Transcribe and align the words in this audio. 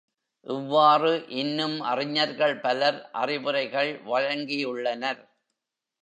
இவ்வாறு 0.45 1.09
இன்னும் 1.31 1.75
அறிஞர்கள் 1.81 2.55
பலர் 2.59 2.97
அறிவுரைகள் 3.11 3.91
வழங்கியுள்ளனர். 4.05 5.21